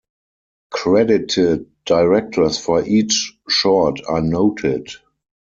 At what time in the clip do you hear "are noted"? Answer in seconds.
4.07-4.89